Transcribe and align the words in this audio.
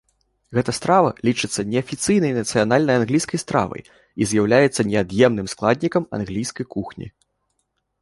Гэта 0.57 0.71
страва 0.77 1.11
лічыцца 1.29 1.65
неафіцыйнай 1.73 2.33
нацыянальнай 2.39 2.95
англійскай 3.01 3.43
стравай 3.45 3.83
і 3.91 4.21
з'яўляецца 4.35 4.81
неад'емным 4.91 5.47
складнікам 5.57 6.03
англійскай 6.21 6.65
кухні. 6.77 7.07